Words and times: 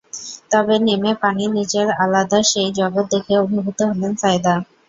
তবে 0.51 0.75
নেমে 0.85 1.11
পানির 1.21 1.51
নিচের 1.51 1.87
আলাদা 2.03 2.39
সেই 2.51 2.69
জগৎ 2.79 3.05
দেখে 3.13 3.33
অভিভূত 3.37 3.79
হলেন 3.89 4.13
সাঈদা। 4.17 4.53